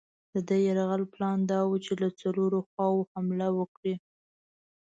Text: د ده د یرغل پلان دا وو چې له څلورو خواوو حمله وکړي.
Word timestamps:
د 0.33 0.35
ده 0.47 0.55
د 0.59 0.61
یرغل 0.65 1.03
پلان 1.13 1.37
دا 1.51 1.59
وو 1.67 1.77
چې 1.85 1.93
له 2.01 2.09
څلورو 2.19 2.59
خواوو 2.69 3.07
حمله 3.11 3.47
وکړي. 3.59 3.93